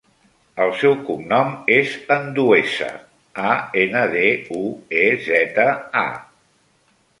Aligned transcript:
El 0.63 0.71
seu 0.77 0.93
cognom 1.09 1.51
és 1.75 1.91
Andueza: 2.15 2.89
a, 3.51 3.53
ena, 3.83 4.03
de, 4.17 4.25
u, 4.63 4.75
e, 5.05 5.07
zeta, 5.29 5.71
a. 6.05 6.07